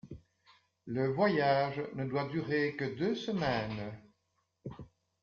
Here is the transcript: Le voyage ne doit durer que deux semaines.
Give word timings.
Le 0.87 1.09
voyage 1.13 1.79
ne 1.93 2.05
doit 2.05 2.27
durer 2.27 2.75
que 2.75 2.85
deux 2.97 3.13
semaines. 3.13 3.99